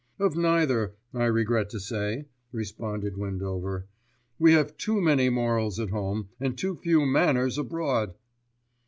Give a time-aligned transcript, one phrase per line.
[0.17, 3.85] "Of neither, I regret to say," responded Windover.
[4.39, 8.15] "We have too many morals at home, and too few manners abroad."